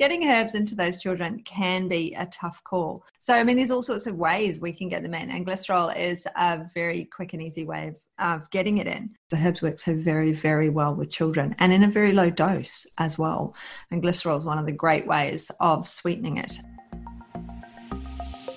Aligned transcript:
getting 0.00 0.26
herbs 0.26 0.54
into 0.54 0.74
those 0.74 0.96
children 0.96 1.42
can 1.44 1.86
be 1.86 2.14
a 2.14 2.24
tough 2.26 2.64
call. 2.64 3.04
So, 3.18 3.34
I 3.34 3.44
mean, 3.44 3.58
there's 3.58 3.70
all 3.70 3.82
sorts 3.82 4.06
of 4.06 4.16
ways 4.16 4.58
we 4.58 4.72
can 4.72 4.88
get 4.88 5.02
them 5.02 5.12
in, 5.12 5.30
and 5.30 5.46
glycerol 5.46 5.94
is 5.94 6.26
a 6.36 6.66
very 6.74 7.04
quick 7.04 7.34
and 7.34 7.42
easy 7.42 7.64
way 7.64 7.88
of 7.88 7.96
of 8.18 8.50
getting 8.50 8.76
it 8.76 8.86
in. 8.86 9.08
The 9.30 9.38
herbs 9.38 9.62
work 9.62 9.78
so 9.78 9.96
very, 9.96 10.32
very 10.32 10.68
well 10.68 10.94
with 10.94 11.10
children 11.10 11.56
and 11.58 11.72
in 11.72 11.82
a 11.84 11.88
very 11.88 12.12
low 12.12 12.28
dose 12.28 12.86
as 12.98 13.18
well. 13.18 13.54
And 13.90 14.02
glycerol 14.02 14.40
is 14.40 14.44
one 14.44 14.58
of 14.58 14.66
the 14.66 14.72
great 14.72 15.06
ways 15.06 15.50
of 15.58 15.88
sweetening 15.88 16.36
it. 16.36 16.60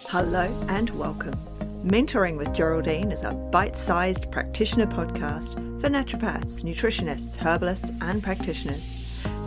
Hello 0.09 0.53
and 0.67 0.89
welcome. 0.89 1.33
Mentoring 1.85 2.35
with 2.35 2.51
Geraldine 2.51 3.09
is 3.09 3.23
a 3.23 3.31
bite 3.31 3.77
sized 3.77 4.29
practitioner 4.33 4.85
podcast 4.85 5.53
for 5.79 5.87
naturopaths, 5.87 6.61
nutritionists, 6.63 7.37
herbalists, 7.37 7.93
and 8.01 8.21
practitioners. 8.21 9.02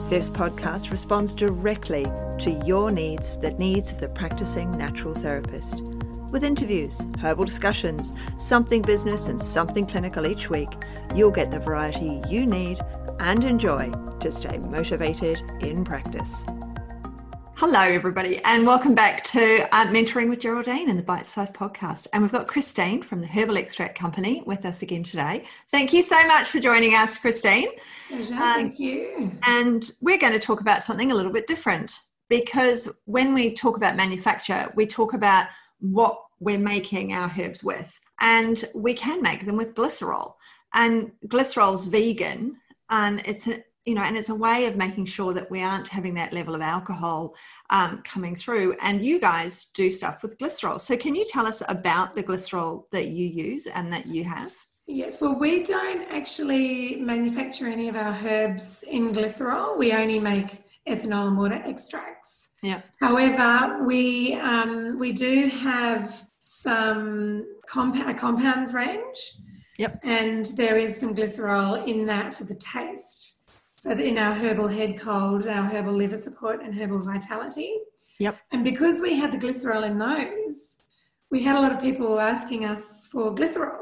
This 0.08 0.30
podcast 0.30 0.92
responds 0.92 1.32
directly 1.32 2.04
to 2.38 2.62
your 2.64 2.92
needs, 2.92 3.38
the 3.38 3.50
needs 3.54 3.90
of 3.90 3.98
the 3.98 4.08
practicing 4.08 4.70
natural 4.70 5.12
therapist. 5.12 5.82
With 6.30 6.44
interviews, 6.44 7.00
herbal 7.18 7.44
discussions, 7.44 8.12
something 8.38 8.82
business, 8.82 9.26
and 9.26 9.42
something 9.42 9.84
clinical 9.84 10.24
each 10.24 10.48
week, 10.48 10.68
you'll 11.12 11.32
get 11.32 11.50
the 11.50 11.58
variety 11.58 12.22
you 12.28 12.46
need 12.46 12.78
and 13.18 13.42
enjoy 13.42 13.90
to 14.20 14.30
stay 14.30 14.58
motivated 14.58 15.42
in 15.60 15.84
practice. 15.84 16.44
Hello, 17.68 17.80
everybody, 17.80 18.38
and 18.44 18.64
welcome 18.64 18.94
back 18.94 19.24
to 19.24 19.66
uh, 19.74 19.88
Mentoring 19.88 20.30
with 20.30 20.38
Geraldine 20.38 20.88
and 20.88 20.96
the 20.96 21.02
Bite 21.02 21.26
Size 21.26 21.50
Podcast. 21.50 22.06
And 22.12 22.22
we've 22.22 22.30
got 22.30 22.46
Christine 22.46 23.02
from 23.02 23.20
the 23.20 23.26
Herbal 23.26 23.56
Extract 23.56 23.98
Company 23.98 24.40
with 24.46 24.64
us 24.64 24.82
again 24.82 25.02
today. 25.02 25.44
Thank 25.72 25.92
you 25.92 26.04
so 26.04 26.24
much 26.28 26.46
for 26.46 26.60
joining 26.60 26.94
us, 26.94 27.18
Christine. 27.18 27.70
Pleasure, 28.06 28.34
um, 28.34 28.40
thank 28.40 28.78
you. 28.78 29.32
And 29.48 29.90
we're 30.00 30.16
going 30.16 30.32
to 30.32 30.38
talk 30.38 30.60
about 30.60 30.84
something 30.84 31.10
a 31.10 31.14
little 31.16 31.32
bit 31.32 31.48
different 31.48 32.02
because 32.28 33.00
when 33.06 33.34
we 33.34 33.52
talk 33.52 33.76
about 33.76 33.96
manufacture, 33.96 34.72
we 34.76 34.86
talk 34.86 35.12
about 35.12 35.48
what 35.80 36.22
we're 36.38 36.60
making 36.60 37.14
our 37.14 37.32
herbs 37.36 37.64
with. 37.64 37.98
And 38.20 38.64
we 38.76 38.94
can 38.94 39.20
make 39.22 39.44
them 39.44 39.56
with 39.56 39.74
glycerol. 39.74 40.34
And 40.72 41.10
glycerol's 41.26 41.86
vegan 41.86 42.58
and 42.90 43.22
it's 43.26 43.48
a, 43.48 43.58
you 43.86 43.94
know 43.94 44.02
and 44.02 44.16
it's 44.16 44.28
a 44.28 44.34
way 44.34 44.66
of 44.66 44.76
making 44.76 45.06
sure 45.06 45.32
that 45.32 45.50
we 45.50 45.62
aren't 45.62 45.88
having 45.88 46.14
that 46.14 46.32
level 46.32 46.54
of 46.54 46.60
alcohol 46.60 47.34
um, 47.70 48.02
coming 48.02 48.34
through. 48.34 48.76
And 48.82 49.04
you 49.04 49.18
guys 49.20 49.66
do 49.66 49.90
stuff 49.90 50.22
with 50.22 50.36
glycerol. 50.38 50.80
So 50.80 50.96
can 50.96 51.14
you 51.14 51.24
tell 51.24 51.46
us 51.46 51.62
about 51.68 52.14
the 52.14 52.22
glycerol 52.22 52.90
that 52.90 53.08
you 53.08 53.26
use 53.26 53.66
and 53.66 53.92
that 53.92 54.06
you 54.06 54.24
have? 54.24 54.52
Yes. 54.86 55.20
Well 55.20 55.38
we 55.38 55.62
don't 55.62 56.02
actually 56.10 56.96
manufacture 56.96 57.68
any 57.68 57.88
of 57.88 57.96
our 57.96 58.16
herbs 58.24 58.82
in 58.82 59.12
glycerol. 59.12 59.78
We 59.78 59.92
only 59.92 60.18
make 60.18 60.64
ethanol 60.86 61.28
and 61.28 61.38
water 61.38 61.62
extracts. 61.64 62.50
Yeah. 62.62 62.82
However 63.00 63.84
we 63.84 64.34
um, 64.34 64.98
we 64.98 65.12
do 65.12 65.46
have 65.48 66.26
some 66.42 67.46
comp- 67.68 68.18
compounds 68.18 68.74
range. 68.74 69.18
Yep. 69.78 70.00
And 70.04 70.46
there 70.56 70.76
is 70.76 70.98
some 70.98 71.14
glycerol 71.14 71.86
in 71.86 72.06
that 72.06 72.34
for 72.34 72.44
the 72.44 72.54
taste. 72.54 73.35
So 73.78 73.90
in 73.90 74.18
our 74.18 74.32
herbal 74.32 74.68
head 74.68 74.98
cold, 74.98 75.46
our 75.46 75.64
herbal 75.64 75.92
liver 75.92 76.18
support, 76.18 76.62
and 76.62 76.74
herbal 76.74 77.00
vitality. 77.00 77.74
Yep. 78.18 78.38
And 78.50 78.64
because 78.64 79.00
we 79.00 79.14
had 79.14 79.32
the 79.32 79.38
glycerol 79.38 79.86
in 79.86 79.98
those, 79.98 80.78
we 81.30 81.42
had 81.42 81.56
a 81.56 81.60
lot 81.60 81.72
of 81.72 81.80
people 81.80 82.18
asking 82.18 82.64
us 82.64 83.08
for 83.08 83.34
glycerol. 83.34 83.80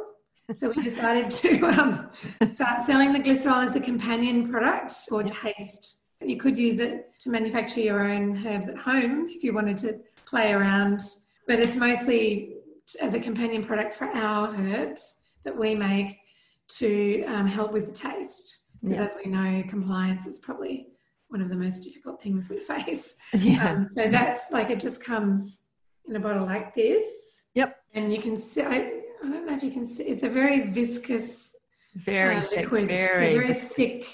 So 0.53 0.71
we 0.71 0.83
decided 0.83 1.31
to 1.31 1.65
um, 1.81 2.11
start 2.51 2.83
selling 2.83 3.13
the 3.13 3.21
glycerol 3.21 3.65
as 3.65 3.77
a 3.77 3.81
companion 3.81 4.51
product 4.51 4.93
for 5.09 5.23
yep. 5.23 5.31
taste. 5.31 6.01
You 6.21 6.37
could 6.39 6.59
use 6.59 6.81
it 6.81 7.13
to 7.21 7.31
manufacture 7.31 7.81
your 7.81 8.03
own 8.03 8.45
herbs 8.47 8.69
at 8.69 8.79
home 8.79 9.27
if 9.29 9.45
you 9.45 9.53
wanted 9.53 9.77
to 9.79 10.01
play 10.27 10.53
around, 10.53 11.01
but 11.47 11.61
it's 11.61 11.77
mostly 11.77 12.57
as 13.01 13.15
a 13.15 13.21
companion 13.21 13.63
product 13.63 13.95
for 13.95 14.07
our 14.07 14.49
herbs 14.49 15.17
that 15.45 15.57
we 15.57 15.75
make 15.75 16.19
to 16.67 17.25
um, 17.25 17.47
help 17.47 17.73
with 17.73 17.87
the 17.87 17.93
taste. 17.93 18.61
Because 18.85 18.99
yeah. 18.99 19.07
as 19.07 19.17
we 19.25 19.31
know, 19.31 19.65
compliance 19.69 20.27
is 20.27 20.41
probably 20.41 20.89
one 21.29 21.41
of 21.41 21.49
the 21.49 21.57
most 21.57 21.81
difficult 21.81 22.23
things 22.23 22.51
we 22.51 22.61
face. 22.73 23.17
Yeah. 23.33 23.73
Um, 23.73 23.89
so 23.91 24.09
that's 24.09 24.51
like 24.51 24.71
it 24.71 24.79
just 24.79 25.03
comes 25.03 25.63
in 26.07 26.17
a 26.17 26.21
bottle 26.21 26.45
like 26.45 26.75
this. 26.75 27.47
Yep. 27.55 27.77
And 27.95 28.13
you 28.13 28.21
can 28.21 28.37
see, 28.37 28.63
I, 28.63 28.93
I 29.23 29.29
don't 29.29 29.47
know 29.47 29.55
if 29.55 29.63
you 29.63 29.71
can 29.71 29.87
see, 29.87 30.05
it's 30.05 30.23
a 30.23 30.29
very 30.29 30.69
viscous, 30.69 31.57
very 31.95 32.37
uh, 32.37 32.43
liquid, 32.51 32.89
thick, 32.89 32.99
very, 32.99 33.35
very 33.39 33.55
thick, 33.55 34.07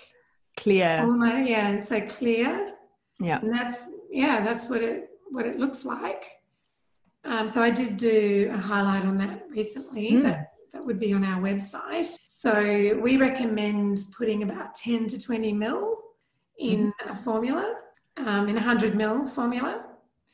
clear. 0.56 1.00
Almost, 1.00 1.48
yeah, 1.48 1.68
and 1.68 1.82
so 1.82 2.00
clear. 2.02 2.74
Yeah. 3.18 3.40
And 3.40 3.52
that's 3.52 3.88
yeah, 4.10 4.40
that's 4.40 4.68
what 4.68 4.82
it 4.82 5.08
what 5.30 5.46
it 5.46 5.58
looks 5.58 5.84
like. 5.84 6.24
Um, 7.24 7.48
so 7.48 7.62
I 7.62 7.70
did 7.70 7.96
do 7.96 8.50
a 8.52 8.56
highlight 8.56 9.04
on 9.04 9.18
that 9.18 9.44
recently. 9.50 10.12
Mm. 10.12 10.22
That 10.22 10.52
that 10.72 10.84
would 10.84 11.00
be 11.00 11.12
on 11.12 11.24
our 11.24 11.40
website. 11.40 12.16
So 12.26 12.98
we 13.02 13.16
recommend 13.16 14.04
putting 14.16 14.42
about 14.42 14.74
10 14.74 15.08
to 15.08 15.20
20 15.20 15.52
mil 15.52 15.98
in 16.58 16.92
mm. 16.92 17.10
a 17.10 17.16
formula, 17.16 17.76
um, 18.16 18.48
in 18.48 18.56
a 18.56 18.60
100 18.60 18.94
mil 18.94 19.26
formula. 19.26 19.84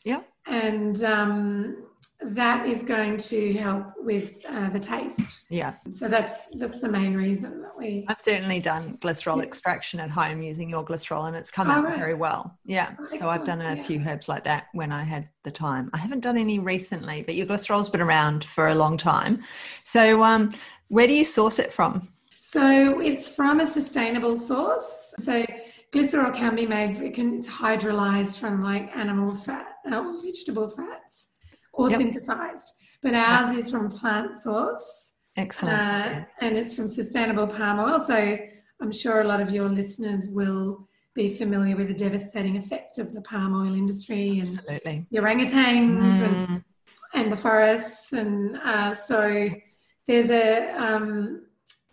Yeah. 0.04 0.20
And 0.46 1.02
um, 1.04 1.85
that 2.20 2.66
is 2.66 2.82
going 2.82 3.16
to 3.16 3.52
help 3.54 3.92
with 3.98 4.44
uh, 4.48 4.70
the 4.70 4.80
taste. 4.80 5.44
Yeah. 5.50 5.74
So 5.90 6.08
that's 6.08 6.48
that's 6.54 6.80
the 6.80 6.88
main 6.88 7.14
reason 7.14 7.62
that 7.62 7.76
we. 7.76 8.06
I've 8.08 8.20
certainly 8.20 8.58
done 8.58 8.96
glycerol 8.98 9.38
yeah. 9.38 9.44
extraction 9.44 10.00
at 10.00 10.10
home 10.10 10.42
using 10.42 10.70
your 10.70 10.84
glycerol, 10.84 11.28
and 11.28 11.36
it's 11.36 11.50
come 11.50 11.68
oh, 11.68 11.74
out 11.74 11.84
right. 11.84 11.98
very 11.98 12.14
well. 12.14 12.58
Yeah. 12.64 12.94
Oh, 12.98 13.06
so 13.06 13.28
I've 13.28 13.44
done 13.44 13.60
a 13.60 13.74
yeah. 13.74 13.82
few 13.82 14.00
herbs 14.00 14.28
like 14.28 14.44
that 14.44 14.68
when 14.72 14.92
I 14.92 15.04
had 15.04 15.28
the 15.44 15.50
time. 15.50 15.90
I 15.92 15.98
haven't 15.98 16.20
done 16.20 16.38
any 16.38 16.58
recently, 16.58 17.22
but 17.22 17.34
your 17.34 17.46
glycerol's 17.46 17.90
been 17.90 18.00
around 18.00 18.44
for 18.44 18.68
a 18.68 18.74
long 18.74 18.96
time. 18.96 19.42
So 19.84 20.22
um, 20.22 20.50
where 20.88 21.06
do 21.06 21.14
you 21.14 21.24
source 21.24 21.58
it 21.58 21.72
from? 21.72 22.08
So 22.40 23.00
it's 23.00 23.28
from 23.28 23.60
a 23.60 23.66
sustainable 23.66 24.36
source. 24.36 25.14
So 25.18 25.44
glycerol 25.92 26.34
can 26.34 26.56
be 26.56 26.66
made. 26.66 26.96
It 26.96 27.14
can, 27.14 27.34
it's 27.34 27.48
hydrolyzed 27.48 28.38
from 28.38 28.62
like 28.62 28.96
animal 28.96 29.34
fat 29.34 29.66
or 29.84 30.20
vegetable 30.22 30.68
fats 30.68 31.28
or 31.76 31.90
yep. 31.90 32.00
synthesized. 32.00 32.72
But 33.02 33.14
ours 33.14 33.54
is 33.54 33.70
from 33.70 33.88
plant 33.88 34.38
source. 34.38 35.14
Excellent. 35.36 35.78
Uh, 35.78 36.24
and 36.40 36.56
it's 36.56 36.74
from 36.74 36.88
sustainable 36.88 37.46
palm 37.46 37.78
oil. 37.78 38.00
So 38.00 38.38
I'm 38.80 38.92
sure 38.92 39.20
a 39.20 39.24
lot 39.24 39.40
of 39.40 39.50
your 39.50 39.68
listeners 39.68 40.28
will 40.28 40.88
be 41.14 41.34
familiar 41.34 41.76
with 41.76 41.88
the 41.88 41.94
devastating 41.94 42.56
effect 42.56 42.98
of 42.98 43.14
the 43.14 43.22
palm 43.22 43.54
oil 43.54 43.74
industry 43.74 44.38
and 44.38 44.48
Absolutely. 44.48 45.06
the 45.10 45.18
orangutans 45.18 46.00
mm. 46.00 46.22
and, 46.22 46.64
and 47.14 47.32
the 47.32 47.36
forests. 47.36 48.12
And 48.12 48.56
uh, 48.58 48.94
so 48.94 49.48
there's 50.06 50.30
a, 50.30 50.70
um, 50.76 51.46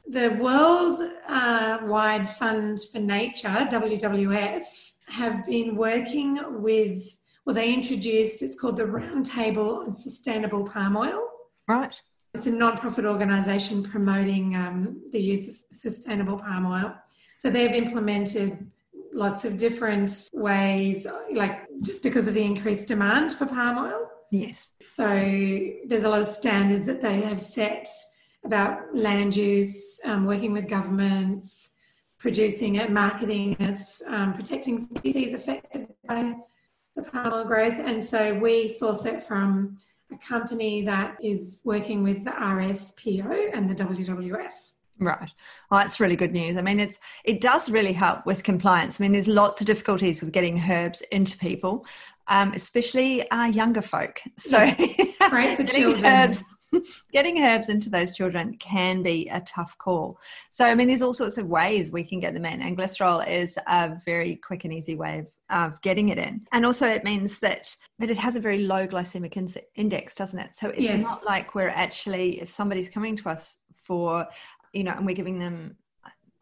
the 0.07 0.29
World 0.31 0.97
uh, 1.27 1.79
Wide 1.83 2.29
Fund 2.29 2.79
for 2.91 2.99
Nature, 2.99 3.47
WWF, 3.47 4.63
have 5.07 5.45
been 5.45 5.75
working 5.75 6.61
with 6.61 7.01
well, 7.45 7.53
they 7.53 7.73
introduced, 7.73 8.41
it's 8.41 8.59
called 8.59 8.77
the 8.77 8.83
Roundtable 8.83 9.85
on 9.85 9.93
Sustainable 9.93 10.63
Palm 10.63 10.95
Oil. 10.95 11.27
Right. 11.67 11.93
It's 12.33 12.47
a 12.47 12.51
non-profit 12.51 13.05
organisation 13.05 13.83
promoting 13.83 14.55
um, 14.55 15.01
the 15.11 15.21
use 15.21 15.47
of 15.47 15.77
sustainable 15.77 16.39
palm 16.39 16.65
oil. 16.65 16.95
So 17.37 17.51
they've 17.51 17.73
implemented 17.73 18.71
lots 19.13 19.45
of 19.45 19.57
different 19.57 20.29
ways, 20.33 21.05
like 21.31 21.67
just 21.81 22.01
because 22.01 22.27
of 22.27 22.33
the 22.33 22.43
increased 22.43 22.87
demand 22.87 23.33
for 23.33 23.45
palm 23.45 23.77
oil. 23.77 24.09
Yes. 24.31 24.71
So 24.81 25.05
there's 25.85 26.05
a 26.05 26.09
lot 26.09 26.21
of 26.21 26.27
standards 26.27 26.87
that 26.87 27.03
they 27.03 27.21
have 27.21 27.39
set 27.39 27.87
about 28.43 28.95
land 28.95 29.35
use, 29.35 29.99
um, 30.03 30.25
working 30.25 30.53
with 30.53 30.67
governments, 30.67 31.75
producing 32.17 32.75
it, 32.75 32.91
marketing 32.91 33.55
it, 33.59 33.79
um, 34.07 34.33
protecting 34.33 34.79
species 34.79 35.35
affected 35.35 35.87
by 36.07 36.33
the 36.95 37.03
palm 37.03 37.33
oil 37.33 37.45
growth. 37.45 37.79
And 37.79 38.03
so 38.03 38.33
we 38.35 38.67
source 38.67 39.05
it 39.05 39.23
from 39.23 39.77
a 40.11 40.17
company 40.17 40.83
that 40.83 41.17
is 41.21 41.61
working 41.65 42.03
with 42.03 42.23
the 42.23 42.31
RSPO 42.31 43.51
and 43.53 43.69
the 43.69 43.75
WWF. 43.75 44.51
Right. 44.99 45.29
Well, 45.69 45.81
that's 45.81 45.99
really 45.99 46.15
good 46.15 46.31
news. 46.31 46.55
I 46.55 46.61
mean, 46.61 46.79
it's 46.79 46.99
it 47.23 47.41
does 47.41 47.69
really 47.69 47.93
help 47.93 48.25
with 48.25 48.43
compliance. 48.43 48.99
I 48.99 49.03
mean, 49.03 49.13
there's 49.13 49.27
lots 49.27 49.59
of 49.59 49.67
difficulties 49.67 50.21
with 50.21 50.31
getting 50.31 50.59
herbs 50.59 51.01
into 51.11 51.37
people, 51.39 51.85
um, 52.27 52.53
especially 52.53 53.29
our 53.31 53.49
younger 53.49 53.81
folk. 53.81 54.21
So, 54.37 54.59
yes. 54.59 55.17
right, 55.19 55.57
for 55.57 55.63
children. 55.67 56.05
herbs 56.05 56.43
getting 57.11 57.39
herbs 57.43 57.69
into 57.69 57.89
those 57.89 58.15
children 58.15 58.55
can 58.57 59.03
be 59.03 59.27
a 59.29 59.41
tough 59.41 59.77
call. 59.77 60.19
So, 60.49 60.65
I 60.65 60.75
mean, 60.75 60.87
there's 60.87 61.01
all 61.01 61.13
sorts 61.13 61.37
of 61.37 61.47
ways 61.47 61.91
we 61.91 62.03
can 62.03 62.19
get 62.19 62.33
them 62.33 62.45
in, 62.45 62.61
and 62.61 62.77
glycerol 62.77 63.27
is 63.27 63.57
a 63.67 63.97
very 64.05 64.35
quick 64.37 64.63
and 64.63 64.73
easy 64.73 64.95
way 64.95 65.19
of, 65.19 65.27
of 65.49 65.81
getting 65.81 66.09
it 66.09 66.17
in. 66.17 66.45
And 66.51 66.65
also, 66.65 66.87
it 66.87 67.03
means 67.03 67.39
that 67.39 67.75
that 67.99 68.09
it 68.09 68.17
has 68.17 68.35
a 68.35 68.39
very 68.39 68.59
low 68.59 68.87
glycemic 68.87 69.37
in- 69.37 69.47
index, 69.75 70.15
doesn't 70.15 70.39
it? 70.39 70.53
So 70.55 70.69
it's 70.69 70.81
yes. 70.81 71.01
not 71.01 71.25
like 71.25 71.55
we're 71.55 71.69
actually, 71.69 72.41
if 72.41 72.49
somebody's 72.49 72.89
coming 72.89 73.15
to 73.17 73.29
us 73.29 73.59
for, 73.75 74.27
you 74.73 74.83
know, 74.83 74.93
and 74.93 75.05
we're 75.05 75.15
giving 75.15 75.39
them 75.39 75.77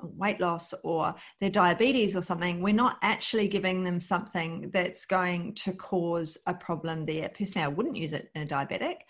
weight 0.01 0.39
loss 0.39 0.73
or 0.83 1.13
their 1.39 1.49
diabetes 1.49 2.15
or 2.15 2.21
something, 2.21 2.61
we're 2.61 2.73
not 2.73 2.97
actually 3.01 3.47
giving 3.47 3.83
them 3.83 3.99
something 3.99 4.69
that's 4.71 5.05
going 5.05 5.53
to 5.55 5.73
cause 5.73 6.37
a 6.47 6.53
problem 6.53 7.05
there. 7.05 7.29
Personally, 7.29 7.65
I 7.65 7.69
wouldn't 7.69 7.95
use 7.95 8.13
it 8.13 8.29
in 8.35 8.41
a 8.43 8.45
diabetic 8.45 9.01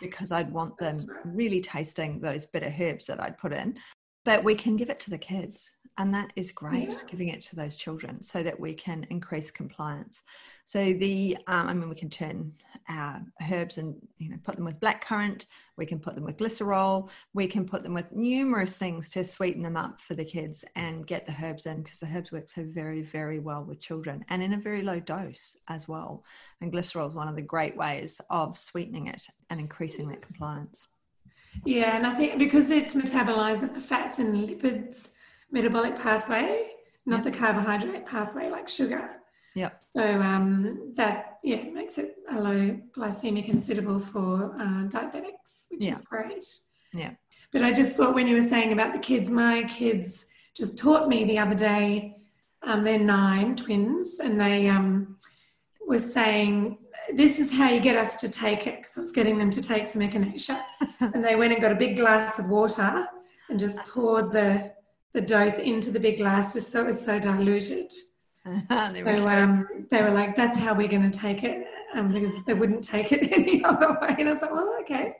because 0.00 0.32
I'd 0.32 0.52
want 0.52 0.76
them 0.78 0.96
really 1.24 1.60
tasting 1.60 2.20
those 2.20 2.46
bitter 2.46 2.74
herbs 2.78 3.06
that 3.06 3.22
I'd 3.22 3.38
put 3.38 3.52
in. 3.52 3.78
But 4.24 4.42
we 4.44 4.54
can 4.54 4.76
give 4.76 4.90
it 4.90 5.00
to 5.00 5.10
the 5.10 5.18
kids 5.18 5.72
and 5.98 6.12
that 6.12 6.32
is 6.36 6.50
great 6.52 6.90
yeah. 6.90 6.96
giving 7.06 7.28
it 7.28 7.40
to 7.40 7.56
those 7.56 7.76
children 7.76 8.22
so 8.22 8.42
that 8.42 8.58
we 8.58 8.72
can 8.72 9.06
increase 9.10 9.50
compliance 9.50 10.22
so 10.64 10.92
the 10.94 11.36
um, 11.46 11.68
i 11.68 11.74
mean 11.74 11.88
we 11.88 11.94
can 11.94 12.10
turn 12.10 12.52
our 12.88 13.22
herbs 13.50 13.78
and 13.78 13.94
you 14.18 14.30
know 14.30 14.36
put 14.42 14.56
them 14.56 14.64
with 14.64 14.80
blackcurrant 14.80 15.46
we 15.76 15.86
can 15.86 15.98
put 15.98 16.14
them 16.14 16.24
with 16.24 16.36
glycerol 16.36 17.08
we 17.32 17.46
can 17.46 17.64
put 17.66 17.82
them 17.82 17.94
with 17.94 18.10
numerous 18.12 18.76
things 18.76 19.08
to 19.08 19.22
sweeten 19.22 19.62
them 19.62 19.76
up 19.76 20.00
for 20.00 20.14
the 20.14 20.24
kids 20.24 20.64
and 20.76 21.06
get 21.06 21.26
the 21.26 21.36
herbs 21.42 21.66
in 21.66 21.82
because 21.82 22.00
the 22.00 22.10
herbs 22.14 22.32
work 22.32 22.48
so 22.48 22.64
very 22.64 23.02
very 23.02 23.38
well 23.38 23.62
with 23.64 23.80
children 23.80 24.24
and 24.28 24.42
in 24.42 24.54
a 24.54 24.60
very 24.60 24.82
low 24.82 24.98
dose 25.00 25.56
as 25.68 25.88
well 25.88 26.24
and 26.60 26.72
glycerol 26.72 27.08
is 27.08 27.14
one 27.14 27.28
of 27.28 27.36
the 27.36 27.42
great 27.42 27.76
ways 27.76 28.20
of 28.30 28.56
sweetening 28.58 29.06
it 29.06 29.22
and 29.50 29.60
increasing 29.60 30.10
yes. 30.10 30.20
that 30.20 30.26
compliance 30.26 30.88
yeah, 31.64 31.96
and 31.96 32.06
I 32.06 32.12
think 32.14 32.38
because 32.38 32.70
it's 32.70 32.94
metabolized 32.94 33.62
at 33.62 33.74
the 33.74 33.80
fats 33.80 34.18
and 34.18 34.48
lipids 34.48 35.10
metabolic 35.54 35.96
pathway, 35.96 36.72
not 37.06 37.24
yep. 37.24 37.32
the 37.32 37.38
carbohydrate 37.38 38.04
pathway 38.04 38.50
like 38.50 38.68
sugar. 38.68 39.08
Yeah. 39.54 39.70
So 39.96 40.20
um, 40.20 40.92
that 40.96 41.38
yeah 41.44 41.62
makes 41.70 41.96
it 41.96 42.16
a 42.30 42.40
low 42.40 42.76
glycemic 42.94 43.48
and 43.48 43.62
suitable 43.62 44.00
for 44.00 44.56
uh, 44.58 44.88
diabetics, 44.88 45.66
which 45.70 45.86
is 45.86 46.02
great. 46.02 46.44
Yeah. 46.92 47.12
But 47.52 47.62
I 47.62 47.72
just 47.72 47.96
thought 47.96 48.14
when 48.14 48.26
you 48.26 48.36
were 48.36 48.48
saying 48.48 48.72
about 48.72 48.92
the 48.92 48.98
kids, 48.98 49.30
my 49.30 49.62
kids 49.62 50.26
just 50.56 50.76
taught 50.76 51.08
me 51.08 51.24
the 51.24 51.38
other 51.38 51.54
day. 51.54 52.16
Um, 52.64 52.82
they're 52.82 52.98
nine 52.98 53.54
twins, 53.54 54.18
and 54.18 54.40
they 54.40 54.68
um, 54.68 55.18
were 55.86 56.00
saying 56.00 56.78
this 57.14 57.38
is 57.38 57.52
how 57.52 57.68
you 57.68 57.78
get 57.78 57.96
us 57.96 58.16
to 58.16 58.28
take 58.28 58.66
it. 58.66 58.78
Because 58.78 58.98
I 58.98 59.00
was 59.02 59.12
getting 59.12 59.38
them 59.38 59.50
to 59.50 59.62
take 59.62 59.86
some 59.86 60.02
echinacea, 60.02 60.60
and 61.00 61.24
they 61.24 61.36
went 61.36 61.52
and 61.52 61.62
got 61.62 61.70
a 61.70 61.76
big 61.76 61.96
glass 61.96 62.40
of 62.40 62.48
water 62.48 63.06
and 63.48 63.60
just 63.60 63.78
poured 63.86 64.32
the 64.32 64.74
the 65.14 65.20
dose 65.20 65.58
into 65.58 65.90
the 65.90 66.00
big 66.00 66.18
glass 66.18 66.52
just 66.52 66.70
so 66.70 66.82
it 66.82 66.86
was 66.86 67.02
so 67.02 67.18
diluted. 67.18 67.90
they, 68.44 69.02
were 69.02 69.16
so, 69.16 69.28
um, 69.28 69.86
they 69.90 70.02
were 70.02 70.10
like, 70.10 70.36
that's 70.36 70.58
how 70.58 70.74
we're 70.74 70.88
going 70.88 71.10
to 71.10 71.18
take 71.18 71.44
it 71.44 71.66
um, 71.94 72.12
because 72.12 72.44
they 72.44 72.52
wouldn't 72.52 72.84
take 72.84 73.10
it 73.10 73.32
any 73.32 73.64
other 73.64 73.96
way. 74.02 74.14
And 74.18 74.28
I 74.28 74.32
was 74.32 74.42
like, 74.42 74.52
well, 74.52 74.76
okay. 74.82 75.14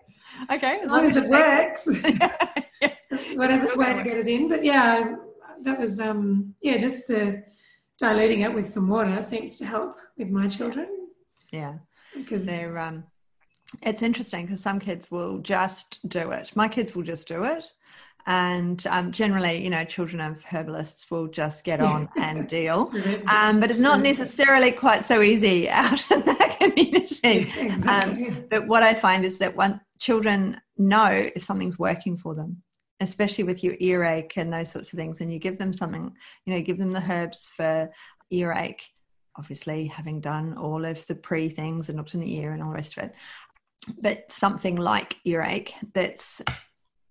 Okay. 0.53 0.79
As, 0.81 0.87
as 0.87 0.91
long, 0.91 1.07
as, 1.07 1.17
it 1.17 1.29
works. 1.29 1.87
Whatever 3.37 3.77
way 3.77 3.95
to 3.95 4.03
get 4.03 4.19
it 4.19 4.29
in. 4.29 4.49
But 4.49 4.65
yeah, 4.65 5.15
that 5.63 5.79
was, 5.79 6.01
um, 6.01 6.55
yeah, 6.61 6.77
just 6.77 7.07
the 7.07 7.45
diluting 7.99 8.41
it 8.41 8.53
with 8.53 8.69
some 8.69 8.89
water 8.89 9.23
seems 9.23 9.59
to 9.59 9.65
help 9.65 9.97
with 10.19 10.29
my 10.29 10.49
children. 10.49 10.89
Yeah. 11.51 11.75
Because 12.15 12.45
they're, 12.45 12.79
um, 12.79 13.05
it's 13.81 14.03
interesting 14.03 14.45
because 14.45 14.61
some 14.61 14.81
kids 14.81 15.11
will 15.11 15.39
just 15.39 16.07
do 16.09 16.33
it. 16.33 16.55
My 16.55 16.69
kids 16.69 16.95
will 16.95 17.05
just 17.05 17.29
do 17.29 17.45
it 17.45 17.65
and 18.27 18.87
um, 18.89 19.13
generally 19.13 19.63
you 19.63 19.71
know 19.71 19.85
children 19.85 20.21
of 20.21 20.43
herbalists 20.45 21.11
will 21.11 21.27
just 21.27 21.65
get 21.65 21.81
on 21.81 22.09
and 22.17 22.49
deal. 22.49 22.91
Um, 23.29 23.61
but 23.61 23.71
it's 23.71 23.81
not 23.81 24.01
necessarily 24.01 24.73
quite 24.73 25.05
so 25.05 25.23
easy 25.23 25.69
out 25.71 26.11
in 26.11 26.21
that 26.21 26.57
community. 26.59 27.49
Exactly. 27.59 28.29
um, 28.29 28.47
but 28.51 28.67
what 28.67 28.83
i 28.83 28.93
find 28.95 29.25
is 29.25 29.39
that 29.39 29.55
when 29.55 29.81
children 29.99 30.61
know 30.77 31.29
if 31.35 31.43
something's 31.43 31.79
working 31.79 32.17
for 32.17 32.35
them 32.35 32.63
especially 33.01 33.45
with 33.45 33.65
your 33.65 33.75
earache 33.81 34.37
and 34.37 34.53
those 34.53 34.71
sorts 34.71 34.93
of 34.93 34.99
things 34.99 35.21
and 35.21 35.33
you 35.33 35.39
give 35.39 35.59
them 35.59 35.73
something 35.73 36.13
you 36.45 36.55
know 36.55 36.61
give 36.61 36.79
them 36.79 36.93
the 36.93 37.03
herbs 37.11 37.49
for 37.49 37.91
earache 38.31 38.85
obviously 39.37 39.87
having 39.87 40.21
done 40.21 40.57
all 40.57 40.85
of 40.85 41.05
the 41.07 41.15
pre 41.15 41.49
things 41.49 41.89
and 41.89 41.99
looked 41.99 42.15
in 42.15 42.21
the 42.21 42.37
ear 42.37 42.53
and 42.53 42.63
all 42.63 42.71
the 42.71 42.75
rest 42.75 42.97
of 42.97 43.05
it. 43.05 43.15
But 44.01 44.31
something 44.33 44.77
like 44.77 45.17
earache 45.25 45.75
that's 45.93 46.41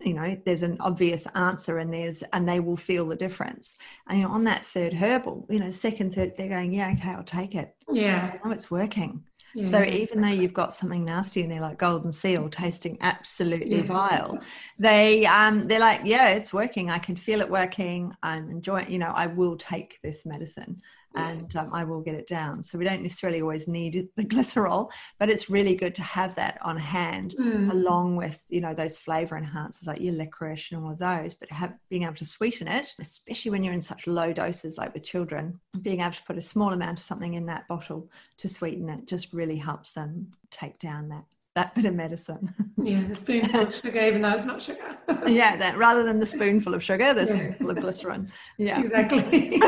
you 0.03 0.13
know 0.13 0.38
there's 0.45 0.63
an 0.63 0.77
obvious 0.79 1.25
answer 1.35 1.77
and 1.77 1.94
there's 1.94 2.23
and 2.33 2.47
they 2.47 2.59
will 2.59 2.77
feel 2.77 3.07
the 3.07 3.15
difference. 3.15 3.75
And 4.07 4.19
you 4.19 4.23
know 4.25 4.31
on 4.31 4.44
that 4.45 4.65
third 4.65 4.94
herbal 4.94 5.47
you 5.50 5.59
know 5.59 5.71
second 5.71 6.13
third 6.13 6.33
they're 6.38 6.50
going 6.50 6.73
yeah 6.73 6.94
okay 6.97 7.11
i'll 7.11 7.23
take 7.23 7.55
it. 7.55 7.75
Yeah. 7.89 8.38
Oh 8.44 8.51
it's 8.51 8.69
working. 8.71 9.23
Yeah. 9.55 9.65
so 9.65 9.83
even 9.83 10.21
though 10.21 10.29
you've 10.29 10.53
got 10.53 10.73
something 10.73 11.05
nasty 11.05 11.44
and 11.44 11.51
they're 11.51 11.61
like 11.61 11.77
golden 11.77 12.11
seal 12.11 12.50
tasting 12.50 12.97
absolutely 13.01 13.75
yeah. 13.77 13.83
vile 13.83 14.39
they 14.79 15.27
um 15.27 15.67
they're 15.67 15.79
like 15.79 16.01
yeah 16.03 16.29
it's 16.29 16.53
working. 16.53 16.89
I 16.89 17.00
can 17.00 17.15
feel 17.15 17.41
it 17.41 17.50
working. 17.50 18.13
I'm 18.23 18.50
enjoying 18.50 18.91
you 18.91 19.00
know 19.00 19.11
i 19.15 19.27
will 19.27 19.57
take 19.57 20.00
this 20.01 20.25
medicine 20.25 20.81
and 21.15 21.56
um, 21.56 21.69
I 21.74 21.83
will 21.83 22.01
get 22.01 22.15
it 22.15 22.27
down. 22.27 22.63
So 22.63 22.77
we 22.77 22.86
don't 22.86 23.01
necessarily 23.01 23.42
always 23.42 23.68
need 23.68 24.07
the 24.15 24.25
glycerol, 24.25 24.92
but 25.19 25.30
it's 25.30 25.50
really 25.50 25.75
good 25.75 25.95
to 25.95 26.04
have 26.04 26.36
that 26.36 26.57
on 26.62 26.77
hand 26.77 27.36
mm. 27.39 27.71
along 27.71 28.15
with 28.15 28.44
you 28.50 28.62
know 28.62 28.74
those 28.74 28.98
flavor 28.98 29.39
enhancers 29.39 29.88
like 29.88 30.01
your 30.01 30.13
licorice 30.13 30.71
and 30.71 30.83
all 30.83 30.92
of 30.92 31.00
those. 31.00 31.33
But 31.33 31.51
have, 31.51 31.74
being 31.89 32.04
able 32.04 32.15
to 32.15 32.25
sweeten 32.25 32.68
it, 32.68 32.94
especially 33.00 33.51
when 33.51 33.63
you're 33.63 33.74
in 33.74 33.81
such 33.81 34.07
low 34.07 34.33
doses 34.33 34.77
like 34.77 34.94
with 34.94 35.04
children, 35.04 35.60
being 35.81 36.01
able 36.01 36.13
to 36.13 36.24
put 36.24 36.38
a 36.38 36.42
small 36.42 36.74
amount 36.74 37.00
of 37.00 37.04
something 37.04 37.33
in 37.33 37.45
that 37.48 37.68
bottle 37.68 38.10
to 38.38 38.48
sweeten 38.48 38.89
it 38.89 39.06
just 39.06 39.33
really 39.33 39.57
helps 39.57 39.92
them 39.94 40.31
take 40.51 40.80
down 40.80 41.10
that 41.10 41.25
that 41.55 41.75
bit 41.75 41.85
of 41.85 41.94
medicine. 41.95 42.53
Yeah, 42.83 43.01
the 43.07 43.15
spoonful 43.15 43.61
of 43.61 43.75
sugar, 43.75 44.01
even 44.01 44.21
though 44.21 44.33
it's 44.33 44.44
not 44.44 44.61
sugar. 44.61 44.97
yeah, 45.25 45.55
that 45.55 45.77
rather 45.77 46.03
than 46.03 46.19
the 46.19 46.25
spoonful 46.35 46.73
of 46.73 46.83
sugar, 46.83 47.13
the 47.13 47.21
yeah. 47.21 47.27
spoonful 47.27 47.69
of 47.69 47.77
glycerin. 47.77 48.29
Yeah, 48.57 48.81
exactly. 48.81 49.61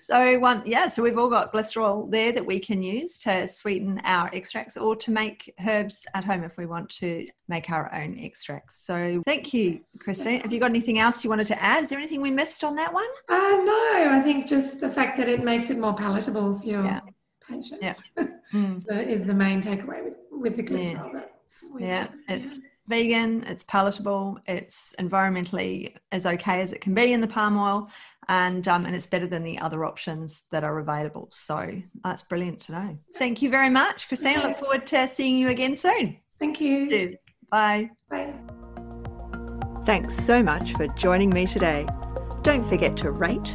so 0.00 0.38
one, 0.38 0.62
yeah, 0.64 0.88
so 0.88 1.02
we've 1.02 1.18
all 1.18 1.28
got 1.28 1.52
glycerol 1.52 2.10
there 2.10 2.32
that 2.32 2.46
we 2.46 2.58
can 2.58 2.82
use 2.82 3.20
to 3.20 3.46
sweeten 3.46 4.00
our 4.04 4.30
extracts 4.32 4.78
or 4.78 4.96
to 4.96 5.10
make 5.10 5.52
herbs 5.66 6.06
at 6.14 6.24
home 6.24 6.42
if 6.42 6.56
we 6.56 6.64
want 6.64 6.88
to 6.90 7.26
make 7.48 7.68
our 7.68 7.94
own 7.94 8.18
extracts. 8.18 8.86
So 8.86 9.22
thank 9.26 9.52
you, 9.52 9.80
Christine. 10.00 10.40
Have 10.40 10.52
you 10.52 10.60
got 10.60 10.70
anything 10.70 11.00
else 11.00 11.22
you 11.22 11.28
wanted 11.28 11.48
to 11.48 11.62
add? 11.62 11.82
Is 11.82 11.90
there 11.90 11.98
anything 11.98 12.22
we 12.22 12.30
missed 12.30 12.64
on 12.64 12.76
that 12.76 12.94
one? 12.94 13.08
Uh, 13.28 13.34
no, 13.34 14.08
I 14.10 14.22
think 14.24 14.46
just 14.46 14.80
the 14.80 14.88
fact 14.88 15.18
that 15.18 15.28
it 15.28 15.44
makes 15.44 15.68
it 15.68 15.78
more 15.78 15.92
palatable 15.92 16.60
for 16.60 16.66
your 16.66 16.82
yeah. 16.82 17.00
patients 17.46 18.08
yeah. 18.16 18.26
Mm. 18.52 18.84
is 18.90 19.24
the 19.24 19.34
main 19.34 19.60
takeaway 19.62 20.04
with, 20.04 20.14
with 20.30 20.56
the 20.56 20.62
glycerol. 20.62 21.22
Yeah, 21.78 22.08
yeah. 22.28 22.34
it's 22.34 22.58
vegan, 22.88 23.42
it's 23.46 23.64
palatable, 23.64 24.38
it's 24.46 24.94
environmentally 24.98 25.94
as 26.12 26.26
okay 26.26 26.60
as 26.60 26.72
it 26.72 26.80
can 26.80 26.94
be 26.94 27.12
in 27.12 27.20
the 27.20 27.28
palm 27.28 27.56
oil, 27.56 27.90
and 28.28 28.66
um, 28.68 28.86
and 28.86 28.94
it's 28.94 29.06
better 29.06 29.26
than 29.26 29.42
the 29.42 29.58
other 29.58 29.84
options 29.84 30.44
that 30.50 30.64
are 30.64 30.78
available. 30.78 31.28
So 31.32 31.80
that's 32.02 32.22
brilliant 32.22 32.60
to 32.62 32.72
know. 32.72 32.98
Thank 33.16 33.42
you 33.42 33.50
very 33.50 33.70
much, 33.70 34.08
Christine. 34.08 34.38
I 34.38 34.48
look 34.48 34.58
forward 34.58 34.86
to 34.88 35.06
seeing 35.06 35.38
you 35.38 35.48
again 35.48 35.76
soon. 35.76 36.18
Thank 36.38 36.60
you. 36.60 36.88
Cheers. 36.88 37.18
Bye. 37.50 37.90
Bye. 38.10 38.34
Thanks 39.84 40.16
so 40.16 40.42
much 40.42 40.72
for 40.72 40.88
joining 40.88 41.30
me 41.30 41.46
today. 41.46 41.86
Don't 42.42 42.64
forget 42.64 42.96
to 42.98 43.12
rate, 43.12 43.54